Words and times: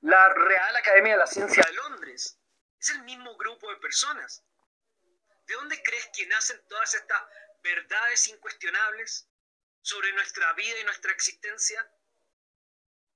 la 0.00 0.28
Real 0.28 0.76
Academia 0.76 1.14
de 1.14 1.18
la 1.18 1.26
Ciencia 1.26 1.64
de 1.66 1.72
Londres. 1.72 2.38
Es 2.78 2.90
el 2.90 3.02
mismo 3.02 3.36
grupo 3.36 3.68
de 3.68 3.78
personas. 3.78 4.44
¿De 5.46 5.54
dónde 5.54 5.82
crees 5.82 6.08
que 6.14 6.26
nacen 6.26 6.64
todas 6.68 6.94
estas 6.94 7.20
verdades 7.60 8.28
incuestionables 8.28 9.28
sobre 9.82 10.12
nuestra 10.12 10.52
vida 10.52 10.78
y 10.78 10.84
nuestra 10.84 11.10
existencia? 11.10 11.84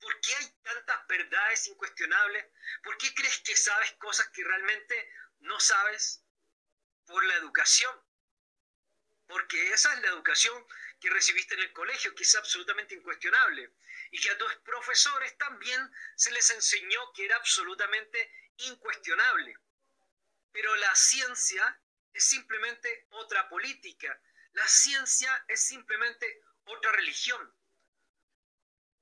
¿Por 0.01 0.21
qué 0.21 0.35
hay 0.35 0.51
tantas 0.63 1.07
verdades 1.07 1.69
incuestionables? 1.69 2.47
¿Por 2.83 2.99
qué 2.99 3.15
crees 3.15 3.41
que 3.41 3.57
sabes 3.57 3.93
cosas 3.93 4.29
que 4.31 4.43
realmente 4.43 5.13
no 5.41 5.61
sabes? 5.61 6.25
Por 7.07 7.25
la 7.27 7.35
educación. 7.37 7.95
Porque 9.29 9.73
esa 9.73 9.93
es 9.95 10.01
la 10.01 10.09
educación 10.09 10.67
que 11.01 11.11
recibiste 11.11 11.55
en 11.55 11.61
el 11.61 11.73
colegio, 11.73 12.15
que 12.15 12.25
es 12.25 12.35
absolutamente 12.35 12.95
incuestionable. 12.95 13.71
Y 14.11 14.21
que 14.21 14.31
a 14.31 14.39
tus 14.39 14.53
profesores 14.57 15.37
también 15.39 15.93
se 16.17 16.33
les 16.33 16.51
enseñó 16.51 17.13
que 17.13 17.27
era 17.27 17.37
absolutamente 17.37 18.33
incuestionable. 18.57 19.57
Pero 20.51 20.75
la 20.77 20.95
ciencia 20.97 21.81
es 22.13 22.25
simplemente 22.25 23.07
otra 23.11 23.49
política. 23.49 24.21
La 24.53 24.67
ciencia 24.67 25.45
es 25.47 25.61
simplemente 25.63 26.43
otra 26.65 26.91
religión. 26.93 27.55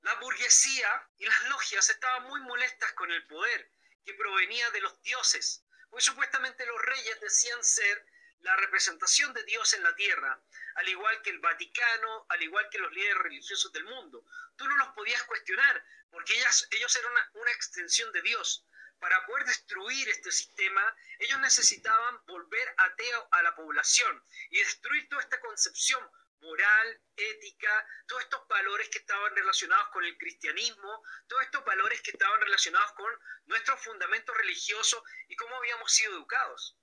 La 0.01 0.13
burguesía 0.15 1.09
y 1.17 1.25
las 1.25 1.49
logias 1.49 1.89
estaban 1.89 2.23
muy 2.27 2.41
molestas 2.41 2.91
con 2.93 3.11
el 3.11 3.25
poder 3.27 3.71
que 4.05 4.13
provenía 4.13 4.69
de 4.71 4.81
los 4.81 5.01
dioses, 5.01 5.63
pues 5.89 6.05
supuestamente 6.05 6.65
los 6.65 6.81
reyes 6.81 7.19
decían 7.19 7.63
ser 7.63 8.05
la 8.41 8.55
representación 8.55 9.33
de 9.33 9.43
Dios 9.43 9.73
en 9.73 9.83
la 9.83 9.95
tierra, 9.95 10.39
al 10.75 10.89
igual 10.89 11.21
que 11.21 11.29
el 11.31 11.39
Vaticano, 11.39 12.25
al 12.29 12.41
igual 12.41 12.69
que 12.69 12.79
los 12.79 12.91
líderes 12.91 13.17
religiosos 13.17 13.71
del 13.73 13.85
mundo. 13.85 14.23
Tú 14.55 14.67
no 14.67 14.77
los 14.77 14.89
podías 14.89 15.23
cuestionar, 15.23 15.83
porque 16.11 16.33
ellos 16.35 16.95
eran 16.95 17.11
una, 17.11 17.31
una 17.33 17.51
extensión 17.51 18.11
de 18.11 18.21
Dios. 18.21 18.65
Para 18.99 19.25
poder 19.25 19.45
destruir 19.45 20.09
este 20.09 20.31
sistema, 20.31 20.95
ellos 21.19 21.39
necesitaban 21.39 22.25
volver 22.25 22.73
ateo 22.77 23.27
a 23.31 23.43
la 23.43 23.55
población 23.55 24.23
y 24.49 24.57
destruir 24.59 25.07
toda 25.07 25.21
esta 25.21 25.39
concepción 25.39 26.09
moral, 26.41 27.01
ética, 27.15 27.87
todos 28.07 28.23
estos 28.23 28.47
valores 28.47 28.89
que 28.89 28.99
estaban 28.99 29.35
relacionados 29.35 29.89
con 29.89 30.03
el 30.03 30.17
cristianismo, 30.17 31.03
todos 31.27 31.43
estos 31.43 31.63
valores 31.65 32.01
que 32.01 32.11
estaban 32.11 32.39
relacionados 32.41 32.91
con 32.93 33.11
nuestros 33.45 33.79
fundamentos 33.81 34.35
religiosos 34.35 35.03
y 35.27 35.35
cómo 35.35 35.55
habíamos 35.57 35.91
sido 35.91 36.13
educados. 36.13 36.75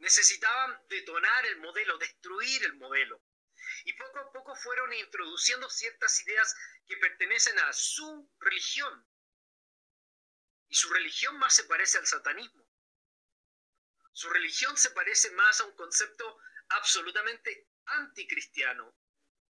Necesitaban 0.00 0.82
detonar 0.88 1.46
el 1.46 1.58
modelo, 1.60 1.98
destruir 1.98 2.64
el 2.64 2.74
modelo. 2.74 3.22
Y 3.84 3.92
poco 3.92 4.18
a 4.18 4.32
poco 4.32 4.56
fueron 4.56 4.92
introduciendo 4.94 5.68
ciertas 5.68 6.20
ideas 6.22 6.54
que 6.86 6.96
pertenecen 6.96 7.58
a 7.60 7.72
su 7.72 8.30
religión. 8.40 9.06
Y 10.68 10.74
su 10.74 10.90
religión 10.90 11.38
más 11.38 11.54
se 11.54 11.64
parece 11.64 11.98
al 11.98 12.06
satanismo. 12.06 12.66
Su 14.12 14.30
religión 14.30 14.76
se 14.76 14.90
parece 14.90 15.30
más 15.32 15.60
a 15.60 15.64
un 15.64 15.76
concepto 15.76 16.38
absolutamente 16.70 17.68
anticristiano, 17.84 18.96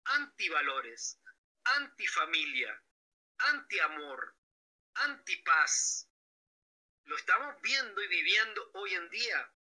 antivalores, 0.05 1.19
antifamilia, 1.63 2.83
antiamor, 3.37 4.35
antipaz. 4.95 6.09
Lo 7.05 7.15
estamos 7.15 7.61
viendo 7.61 8.01
y 8.03 8.07
viviendo 8.07 8.71
hoy 8.73 8.95
en 8.95 9.09
día. 9.09 9.53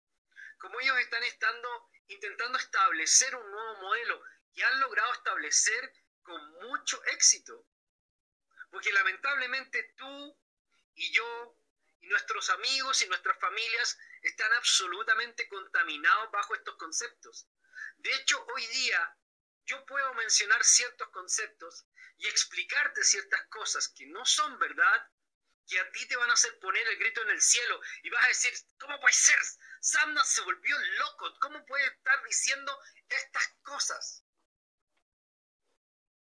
Como 0.59 0.79
ellos 0.79 0.99
están 0.99 1.23
estando, 1.23 1.89
intentando 2.07 2.57
establecer 2.57 3.35
un 3.35 3.51
nuevo 3.51 3.75
modelo 3.77 4.21
que 4.53 4.63
han 4.63 4.79
logrado 4.79 5.13
establecer 5.13 5.93
con 6.21 6.51
mucho 6.59 7.03
éxito. 7.05 7.65
Porque 8.69 8.91
lamentablemente 8.91 9.93
tú 9.97 10.37
y 10.95 11.11
yo 11.13 11.55
y 12.01 12.07
nuestros 12.07 12.49
amigos 12.49 13.01
y 13.01 13.07
nuestras 13.07 13.39
familias 13.39 13.97
están 14.21 14.51
absolutamente 14.53 15.47
contaminados 15.47 16.31
bajo 16.31 16.55
estos 16.55 16.75
conceptos. 16.75 17.47
De 17.97 18.13
hecho, 18.13 18.45
hoy 18.53 18.65
día 18.67 19.17
yo 19.65 19.85
puedo 19.85 20.13
mencionar 20.13 20.63
ciertos 20.63 21.09
conceptos 21.09 21.85
y 22.17 22.27
explicarte 22.27 23.03
ciertas 23.03 23.45
cosas 23.47 23.87
que 23.89 24.05
no 24.07 24.25
son 24.25 24.57
verdad, 24.59 25.09
que 25.69 25.79
a 25.79 25.91
ti 25.91 26.07
te 26.07 26.17
van 26.17 26.29
a 26.29 26.33
hacer 26.33 26.59
poner 26.59 26.85
el 26.87 26.97
grito 26.97 27.21
en 27.21 27.29
el 27.29 27.41
cielo 27.41 27.79
y 28.01 28.09
vas 28.09 28.25
a 28.25 28.29
decir, 28.29 28.53
¿cómo 28.79 28.99
puede 28.99 29.13
ser? 29.13 29.39
Samna 29.79 30.23
se 30.23 30.41
volvió 30.41 30.75
loco, 30.97 31.39
¿cómo 31.39 31.63
puede 31.65 31.85
estar 31.85 32.23
diciendo 32.23 32.77
estas 33.07 33.47
cosas? 33.61 34.25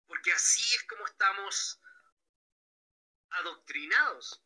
Porque 0.06 0.32
así 0.32 0.74
es 0.74 0.84
como 0.84 1.04
estamos 1.06 1.80
adoctrinados. 3.30 4.40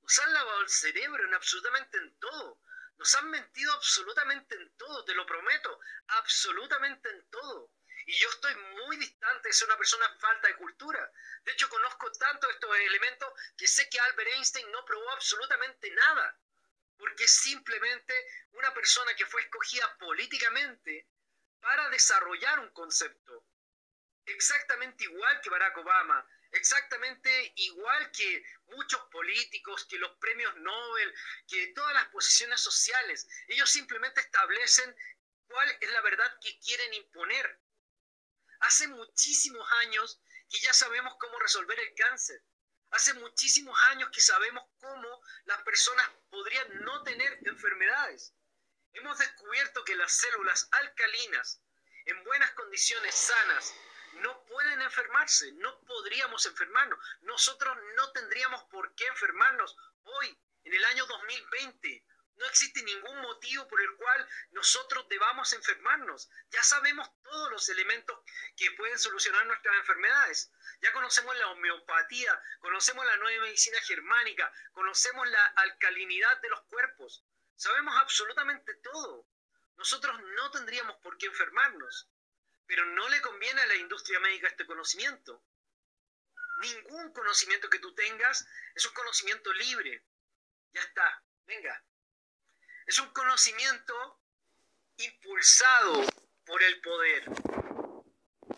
Nos 0.00 0.18
han 0.18 0.32
lavado 0.32 0.60
el 0.62 0.70
cerebro 0.70 1.24
en 1.24 1.34
absolutamente 1.34 1.98
en 1.98 2.18
todo. 2.18 2.62
Nos 2.96 3.14
han 3.16 3.28
mentido 3.28 3.72
absolutamente 3.74 4.54
en 4.54 4.76
todo, 4.76 5.04
te 5.04 5.14
lo 5.14 5.26
prometo, 5.26 5.80
absolutamente 6.08 7.10
en 7.10 7.28
todo. 7.28 7.72
Y 8.06 8.16
yo 8.18 8.28
estoy 8.28 8.54
muy 8.54 8.96
distante 8.96 9.48
de 9.48 9.52
ser 9.52 9.68
una 9.68 9.78
persona 9.78 10.08
falta 10.18 10.48
de 10.48 10.56
cultura. 10.56 11.10
De 11.44 11.52
hecho, 11.52 11.68
conozco 11.68 12.10
tanto 12.12 12.50
estos 12.50 12.76
elementos 12.76 13.32
que 13.56 13.66
sé 13.66 13.88
que 13.88 14.00
Albert 14.00 14.30
Einstein 14.32 14.70
no 14.70 14.84
probó 14.84 15.10
absolutamente 15.10 15.90
nada. 15.90 16.38
Porque 16.96 17.24
es 17.24 17.34
simplemente 17.34 18.14
una 18.52 18.72
persona 18.72 19.14
que 19.14 19.26
fue 19.26 19.42
escogida 19.42 19.96
políticamente 19.98 21.08
para 21.60 21.88
desarrollar 21.90 22.60
un 22.60 22.70
concepto. 22.70 23.46
Exactamente 24.26 25.04
igual 25.04 25.40
que 25.40 25.50
Barack 25.50 25.76
Obama, 25.78 26.26
exactamente 26.52 27.52
igual 27.56 28.10
que 28.12 28.44
muchos 28.66 29.00
políticos, 29.10 29.86
que 29.86 29.98
los 29.98 30.16
premios 30.18 30.54
Nobel, 30.56 31.14
que 31.48 31.68
todas 31.68 31.94
las 31.94 32.06
posiciones 32.08 32.60
sociales. 32.60 33.26
Ellos 33.48 33.70
simplemente 33.70 34.20
establecen 34.20 34.96
cuál 35.46 35.76
es 35.80 35.90
la 35.90 36.00
verdad 36.02 36.38
que 36.40 36.58
quieren 36.60 36.94
imponer. 36.94 37.60
Hace 38.64 38.88
muchísimos 38.88 39.70
años 39.82 40.22
que 40.48 40.58
ya 40.60 40.72
sabemos 40.72 41.14
cómo 41.20 41.38
resolver 41.38 41.78
el 41.78 41.94
cáncer. 41.94 42.42
Hace 42.92 43.12
muchísimos 43.12 43.78
años 43.90 44.08
que 44.10 44.22
sabemos 44.22 44.64
cómo 44.78 45.20
las 45.44 45.62
personas 45.64 46.08
podrían 46.30 46.82
no 46.82 47.02
tener 47.02 47.40
enfermedades. 47.44 48.32
Hemos 48.94 49.18
descubierto 49.18 49.84
que 49.84 49.96
las 49.96 50.12
células 50.12 50.66
alcalinas, 50.70 51.60
en 52.06 52.24
buenas 52.24 52.52
condiciones 52.52 53.14
sanas, 53.14 53.74
no 54.14 54.44
pueden 54.46 54.80
enfermarse, 54.80 55.52
no 55.52 55.80
podríamos 55.84 56.46
enfermarnos. 56.46 56.98
Nosotros 57.20 57.76
no 57.96 58.12
tendríamos 58.12 58.64
por 58.70 58.94
qué 58.94 59.06
enfermarnos 59.08 59.76
hoy, 60.04 60.42
en 60.62 60.72
el 60.72 60.84
año 60.86 61.04
2020. 61.04 62.06
No 62.36 62.46
existe 62.46 62.82
ningún 62.82 63.20
motivo 63.20 63.68
por 63.68 63.80
el 63.80 63.94
cual 63.96 64.28
nosotros 64.50 65.08
debamos 65.08 65.52
enfermarnos. 65.52 66.28
Ya 66.50 66.62
sabemos 66.62 67.08
todos 67.22 67.50
los 67.50 67.68
elementos 67.68 68.18
que 68.56 68.72
pueden 68.72 68.98
solucionar 68.98 69.46
nuestras 69.46 69.76
enfermedades. 69.76 70.50
Ya 70.80 70.92
conocemos 70.92 71.36
la 71.36 71.48
homeopatía, 71.48 72.42
conocemos 72.58 73.06
la 73.06 73.16
nueva 73.18 73.44
medicina 73.44 73.80
germánica, 73.82 74.52
conocemos 74.72 75.28
la 75.28 75.46
alcalinidad 75.46 76.40
de 76.40 76.48
los 76.48 76.62
cuerpos. 76.62 77.24
Sabemos 77.56 77.96
absolutamente 77.98 78.74
todo. 78.76 79.28
Nosotros 79.76 80.20
no 80.20 80.50
tendríamos 80.50 80.96
por 81.02 81.16
qué 81.18 81.26
enfermarnos. 81.26 82.08
Pero 82.66 82.84
no 82.86 83.08
le 83.10 83.20
conviene 83.20 83.60
a 83.60 83.66
la 83.66 83.76
industria 83.76 84.18
médica 84.20 84.48
este 84.48 84.66
conocimiento. 84.66 85.44
Ningún 86.60 87.12
conocimiento 87.12 87.68
que 87.68 87.78
tú 87.78 87.94
tengas 87.94 88.46
es 88.74 88.86
un 88.86 88.94
conocimiento 88.94 89.52
libre. 89.52 90.04
Ya 90.72 90.80
está, 90.80 91.22
venga. 91.46 91.84
Es 92.86 92.98
un 92.98 93.10
conocimiento 93.12 94.20
impulsado 94.98 96.06
por 96.44 96.62
el 96.62 96.80
poder. 96.82 97.24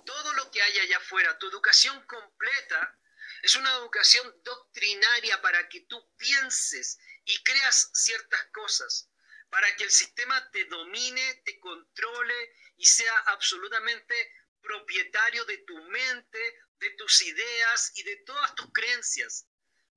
Todo 0.04 0.32
lo 0.34 0.50
que 0.50 0.62
hay 0.62 0.78
allá 0.78 0.98
afuera, 0.98 1.38
tu 1.38 1.48
educación 1.48 2.04
completa, 2.06 2.98
es 3.42 3.54
una 3.54 3.72
educación 3.76 4.42
doctrinaria 4.42 5.40
para 5.42 5.68
que 5.68 5.82
tú 5.82 6.12
pienses 6.16 6.98
y 7.24 7.42
creas 7.44 7.90
ciertas 7.92 8.44
cosas, 8.52 9.08
para 9.48 9.74
que 9.76 9.84
el 9.84 9.90
sistema 9.90 10.50
te 10.50 10.64
domine, 10.64 11.42
te 11.44 11.58
controle 11.60 12.54
y 12.76 12.86
sea 12.86 13.16
absolutamente 13.26 14.14
propietario 14.60 15.44
de 15.44 15.58
tu 15.58 15.76
mente, 15.84 16.58
de 16.78 16.90
tus 16.90 17.22
ideas 17.22 17.92
y 17.94 18.02
de 18.02 18.16
todas 18.18 18.54
tus 18.56 18.72
creencias. 18.72 19.46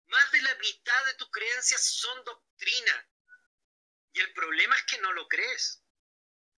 Más 0.05 0.31
de 0.31 0.41
la 0.43 0.55
mitad 0.55 1.05
de 1.05 1.13
tus 1.15 1.29
creencias 1.31 1.83
son 1.83 2.23
doctrina. 2.23 3.08
Y 4.13 4.19
el 4.19 4.33
problema 4.33 4.75
es 4.75 4.83
que 4.83 4.99
no 4.99 5.13
lo 5.13 5.27
crees. 5.27 5.83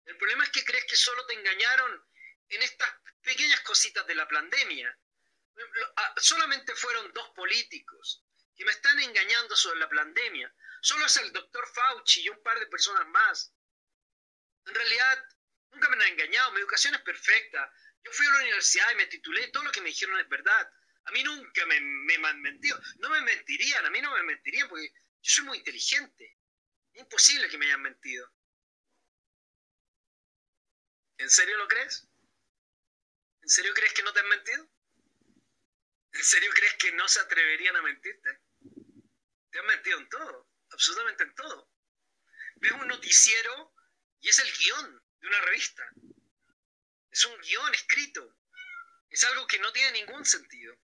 El 0.06 0.18
problema 0.18 0.44
es 0.44 0.50
que 0.50 0.64
crees 0.64 0.86
que 0.86 0.96
solo 0.96 1.26
te 1.26 1.34
engañaron 1.34 2.06
en 2.50 2.62
estas 2.64 2.90
pequeñas 3.22 3.62
cositas 3.62 4.06
de 4.08 4.16
la 4.16 4.28
pandemia. 4.28 4.98
Ah, 5.98 6.14
solamente 6.18 6.76
fueron 6.76 7.12
dos 7.14 7.30
políticos 7.36 8.24
que 8.56 8.66
me 8.66 8.72
están 8.72 9.00
engañando 9.00 9.56
sobre 9.56 9.80
la 9.80 9.90
pandemia. 9.90 10.54
Solo 10.82 11.06
es 11.06 11.18
el 11.18 11.32
doctor 11.32 11.68
Fauci 11.74 12.22
y 12.22 12.30
un 12.30 12.42
par 12.42 12.60
de 12.60 12.68
personas 12.68 13.08
más. 13.08 13.54
En 14.66 14.76
realidad, 14.76 15.26
Nunca 15.72 15.90
me 15.90 16.04
han 16.04 16.12
engañado, 16.12 16.52
mi 16.52 16.60
educación 16.60 16.96
es 16.96 17.02
perfecta. 17.02 17.72
Yo 18.04 18.12
fui 18.12 18.26
a 18.26 18.32
la 18.32 18.40
universidad 18.42 18.92
y 18.92 18.96
me 18.96 19.08
titulé, 19.08 19.48
todo 19.50 19.64
lo 19.64 19.72
que 19.72 19.82
me 19.82 19.90
dijeron 19.90 20.20
es 20.20 20.28
verdad. 20.28 20.70
A 21.06 21.12
mí 21.12 21.24
nunca 21.24 21.66
me, 21.66 21.80
me 21.80 22.28
han 22.28 22.42
mentido. 22.42 22.80
No 23.00 23.10
me 23.10 23.22
mentirían, 23.22 23.86
a 23.86 23.90
mí 23.90 24.02
no 24.02 24.14
me 24.14 24.24
mentirían 24.24 24.68
porque 24.68 24.92
yo 25.22 25.32
soy 25.34 25.46
muy 25.46 25.58
inteligente. 25.60 26.38
Imposible 26.94 27.50
que 27.50 27.58
me 27.58 27.66
hayan 27.66 27.82
mentido. 27.82 28.32
¿En 31.18 31.30
serio 31.30 31.58
lo 31.58 31.68
crees? 31.68 32.08
¿En 33.42 33.50
serio 33.50 33.74
crees 33.74 33.94
que 33.94 34.04
no 34.04 34.14
te 34.14 34.20
han 34.20 34.28
mentido? 34.28 34.70
¿En 36.14 36.24
serio 36.24 36.52
crees 36.54 36.76
que 36.76 36.92
no 36.94 37.08
se 37.08 37.20
atreverían 37.20 37.76
a 37.76 37.82
mentirte? 37.82 38.42
Te 39.52 39.60
han 39.60 39.66
mentido 39.66 40.00
en 40.00 40.10
todo, 40.10 40.50
absolutamente 40.70 41.24
en 41.24 41.36
todo. 41.36 41.72
Ves 42.56 42.72
un 42.74 42.88
noticiero 42.88 43.74
y 44.20 44.30
es 44.30 44.40
el 44.40 44.52
guion 44.52 45.04
de 45.20 45.28
una 45.28 45.42
revista. 45.42 45.84
Es 47.10 47.26
un 47.26 47.40
guion 47.42 47.74
escrito. 47.74 48.38
Es 49.10 49.24
algo 49.26 49.48
que 49.48 49.60
no 49.60 49.72
tiene 49.74 49.92
ningún 49.94 50.26
sentido. 50.26 50.78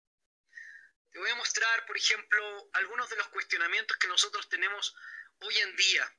Te 1.17 1.21
voy 1.21 1.31
a 1.31 1.37
mostrar, 1.37 1.87
por 1.87 1.97
ejemplo, 1.97 2.69
algunos 2.75 3.09
de 3.09 3.17
los 3.17 3.29
cuestionamientos 3.29 3.97
que 3.97 4.07
nosotros 4.07 4.51
tenemos 4.51 4.95
hoy 5.41 5.57
en 5.61 5.75
día 5.75 6.15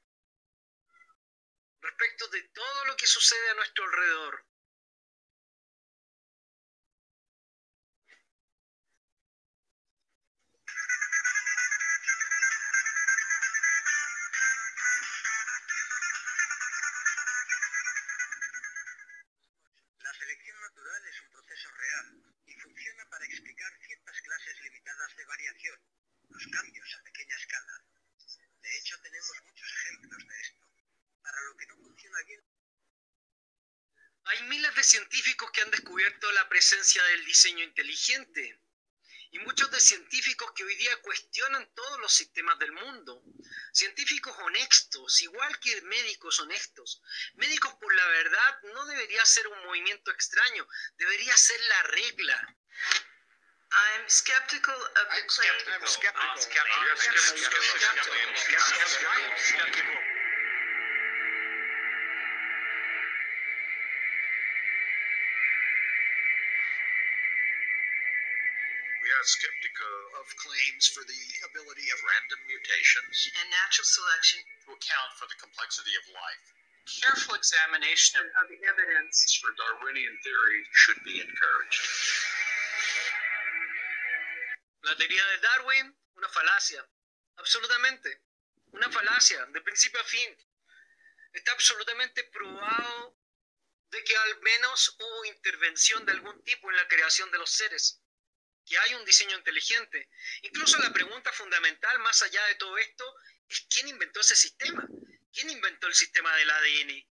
respecto 1.81 2.27
de 2.29 2.41
todo 2.49 2.85
lo 2.85 2.97
que 2.97 3.05
sucede 3.05 3.51
a 3.51 3.53
nuestro 3.53 3.83
alrededor. 3.83 4.43
Científicos 34.87 35.51
que 35.51 35.61
han 35.61 35.71
descubierto 35.71 36.31
la 36.31 36.47
presencia 36.49 37.03
del 37.03 37.25
diseño 37.25 37.63
inteligente. 37.63 38.61
Y 39.31 39.39
muchos 39.39 39.69
de 39.71 39.81
científicos 39.81 40.51
que 40.55 40.63
hoy 40.63 40.75
día 40.75 41.01
cuestionan 41.01 41.69
todos 41.75 41.99
los 41.99 42.13
sistemas 42.13 42.57
del 42.59 42.71
mundo. 42.71 43.21
Científicos 43.73 44.33
honestos, 44.39 45.21
igual 45.21 45.59
que 45.59 45.81
médicos 45.81 46.39
honestos. 46.39 47.01
Médicos 47.35 47.73
por 47.81 47.93
la 47.93 48.07
verdad 48.07 48.61
no 48.73 48.85
debería 48.85 49.25
ser 49.25 49.47
un 49.47 49.65
movimiento 49.65 50.11
extraño, 50.11 50.65
debería 50.95 51.35
ser 51.35 51.59
la 51.61 51.83
regla. 51.83 52.57
I'm 53.69 54.07
skeptical 54.07 54.73
of 54.73 55.07
the 55.11 55.27
skeptical 69.23 69.95
of 70.19 70.27
claims 70.39 70.87
for 70.91 71.03
the 71.03 71.23
ability 71.47 71.87
of 71.91 71.99
random 72.03 72.39
mutations 72.47 73.31
and 73.39 73.47
natural 73.51 73.87
selection 73.87 74.39
to 74.65 74.75
account 74.75 75.11
for 75.15 75.27
the 75.27 75.39
complexity 75.39 75.95
of 75.95 76.05
life. 76.11 76.45
Careful 76.87 77.35
examination 77.35 78.23
of, 78.39 78.47
the 78.47 78.59
evidence 78.63 79.35
for 79.39 79.51
Darwinian 79.59 80.15
theory 80.23 80.63
should 80.71 81.03
be 81.03 81.19
encouraged. 81.19 81.83
La 84.83 84.95
teoría 84.95 85.25
de 85.35 85.37
Darwin, 85.43 85.95
una 86.15 86.29
falacia. 86.29 86.81
Absolutamente. 87.37 88.23
Una 88.71 88.89
falacia, 88.89 89.45
de 89.51 89.61
principio 89.61 89.99
a 89.99 90.03
fin. 90.05 90.31
Está 91.33 91.51
absolutamente 91.51 92.23
probado 92.23 93.17
de 93.91 94.03
que 94.03 94.15
al 94.17 94.39
menos 94.41 94.95
hubo 94.99 95.25
intervención 95.25 96.05
de 96.05 96.13
algún 96.13 96.41
tipo 96.43 96.69
en 96.69 96.77
la 96.77 96.87
creación 96.87 97.31
de 97.31 97.37
los 97.37 97.49
seres 97.49 98.01
que 98.67 98.77
hay 98.77 98.93
un 98.95 99.05
diseño 99.05 99.37
inteligente. 99.37 100.09
Incluso 100.41 100.77
la 100.79 100.91
pregunta 100.91 101.31
fundamental, 101.31 101.99
más 101.99 102.21
allá 102.21 102.45
de 102.47 102.55
todo 102.55 102.77
esto, 102.77 103.15
es 103.47 103.65
quién 103.69 103.87
inventó 103.87 104.19
ese 104.19 104.35
sistema. 104.35 104.85
¿Quién 105.31 105.49
inventó 105.49 105.87
el 105.87 105.95
sistema 105.95 106.35
del 106.35 106.49
ADN? 106.49 107.07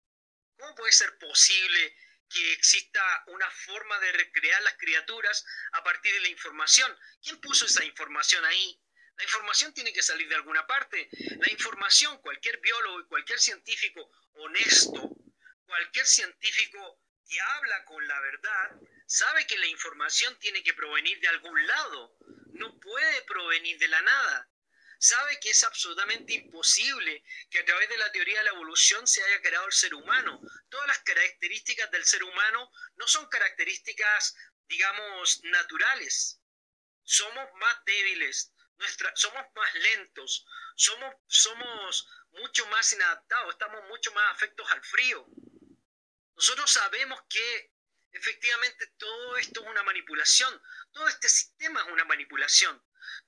¿Cómo 0.57 0.75
puede 0.75 0.91
ser 0.91 1.17
posible 1.17 1.95
que 2.29 2.53
exista 2.53 3.01
una 3.27 3.49
forma 3.51 3.99
de 3.99 4.11
recrear 4.13 4.61
las 4.63 4.77
criaturas 4.77 5.45
a 5.73 5.83
partir 5.83 6.13
de 6.13 6.21
la 6.21 6.29
información? 6.29 6.97
¿Quién 7.21 7.39
puso 7.39 7.65
esa 7.65 7.83
información 7.83 8.43
ahí? 8.45 8.79
La 9.17 9.23
información 9.23 9.73
tiene 9.73 9.93
que 9.93 10.01
salir 10.01 10.27
de 10.27 10.35
alguna 10.35 10.65
parte. 10.65 11.09
La 11.39 11.51
información, 11.51 12.17
cualquier 12.19 12.59
biólogo 12.61 13.01
y 13.01 13.07
cualquier 13.07 13.39
científico 13.39 14.09
honesto, 14.33 15.15
cualquier 15.65 16.05
científico 16.07 16.99
que 17.27 17.39
habla 17.39 17.85
con 17.85 18.07
la 18.07 18.19
verdad, 18.21 18.71
sabe 19.13 19.45
que 19.45 19.59
la 19.59 19.67
información 19.67 20.35
tiene 20.39 20.63
que 20.63 20.73
provenir 20.73 21.19
de 21.19 21.27
algún 21.27 21.67
lado, 21.67 22.17
no 22.53 22.79
puede 22.79 23.21
provenir 23.21 23.77
de 23.77 23.87
la 23.87 24.01
nada. 24.01 24.49
Sabe 24.97 25.39
que 25.39 25.51
es 25.51 25.63
absolutamente 25.63 26.33
imposible 26.33 27.23
que 27.51 27.59
a 27.59 27.65
través 27.65 27.89
de 27.89 27.97
la 27.97 28.11
teoría 28.11 28.39
de 28.39 28.45
la 28.45 28.49
evolución 28.57 29.05
se 29.05 29.23
haya 29.23 29.39
creado 29.43 29.67
el 29.67 29.71
ser 29.71 29.93
humano. 29.93 30.41
Todas 30.67 30.87
las 30.87 30.99
características 30.99 31.91
del 31.91 32.03
ser 32.05 32.23
humano 32.23 32.71
no 32.95 33.07
son 33.07 33.27
características, 33.29 34.35
digamos, 34.67 35.43
naturales. 35.43 36.39
Somos 37.03 37.47
más 37.59 37.85
débiles, 37.85 38.51
somos 39.13 39.43
más 39.53 39.75
lentos, 39.75 40.43
somos, 40.75 41.13
somos 41.27 42.07
mucho 42.31 42.65
más 42.67 42.91
inadaptados, 42.93 43.51
estamos 43.51 43.83
mucho 43.89 44.11
más 44.13 44.33
afectos 44.33 44.71
al 44.71 44.83
frío. 44.83 45.27
Nosotros 46.35 46.71
sabemos 46.71 47.21
que 47.29 47.72
efectivamente 48.13 48.87
todo 48.97 49.37
esto 49.37 49.61
es 49.61 49.67
una 49.67 49.83
manipulación, 49.83 50.61
todo 50.91 51.07
este 51.07 51.29
sistema 51.29 51.81
es 51.81 51.91
una 51.91 52.05
manipulación. 52.05 52.81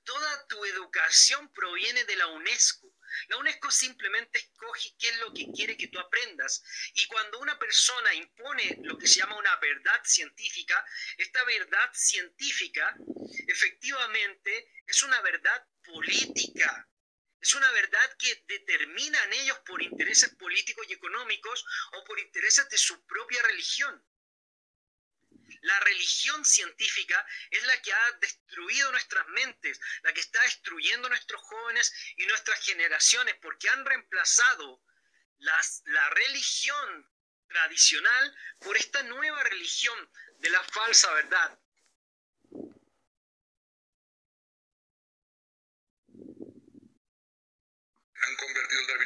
Toda 0.04 0.46
tu 0.46 0.64
educación 0.64 1.52
proviene 1.52 2.04
de 2.04 2.16
la 2.16 2.28
UNESCO. 2.28 2.94
La 3.28 3.36
UNESCO 3.38 3.70
simplemente 3.70 4.38
escoge 4.38 4.94
qué 4.98 5.08
es 5.08 5.18
lo 5.18 5.32
que 5.34 5.46
quiere 5.54 5.76
que 5.76 5.88
tú 5.88 5.98
aprendas. 5.98 6.62
Y 6.94 7.06
cuando 7.06 7.38
una 7.40 7.58
persona 7.58 8.14
impone 8.14 8.78
lo 8.82 8.96
que 8.96 9.06
se 9.06 9.20
llama 9.20 9.36
una 9.36 9.54
verdad 9.56 10.00
científica, 10.04 10.84
esta 11.18 11.44
verdad 11.44 11.90
científica 11.92 12.96
efectivamente 13.48 14.82
es 14.86 15.02
una 15.02 15.20
verdad 15.20 15.66
política. 15.84 16.88
Es 17.40 17.54
una 17.54 17.70
verdad 17.72 18.16
que 18.18 18.44
determinan 18.48 19.32
ellos 19.34 19.58
por 19.60 19.82
intereses 19.82 20.30
políticos 20.36 20.86
y 20.88 20.94
económicos 20.94 21.64
o 21.92 22.04
por 22.04 22.18
intereses 22.18 22.68
de 22.68 22.78
su 22.78 23.04
propia 23.06 23.42
religión. 23.42 24.04
La 25.62 25.80
religión 25.80 26.44
científica 26.44 27.26
es 27.50 27.64
la 27.64 27.80
que 27.82 27.92
ha 27.92 28.12
destruido 28.20 28.90
nuestras 28.92 29.26
mentes, 29.28 29.80
la 30.02 30.12
que 30.12 30.20
está 30.20 30.42
destruyendo 30.42 31.08
nuestros 31.08 31.40
jóvenes 31.42 31.92
y 32.16 32.26
nuestras 32.26 32.60
generaciones, 32.64 33.34
porque 33.42 33.68
han 33.68 33.84
reemplazado 33.84 34.82
la 35.38 36.10
religión 36.10 37.10
tradicional 37.48 38.36
por 38.60 38.76
esta 38.76 39.02
nueva 39.04 39.42
religión 39.44 40.10
de 40.38 40.50
la 40.50 40.62
falsa 40.64 41.12
verdad. 41.12 41.58
han 48.26 48.36
convertido 48.36 48.80
el 48.80 48.86